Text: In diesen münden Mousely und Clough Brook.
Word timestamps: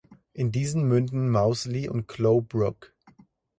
In 0.33 0.51
diesen 0.51 0.87
münden 0.87 1.29
Mousely 1.29 1.87
und 1.87 2.07
Clough 2.07 2.41
Brook. 2.47 2.91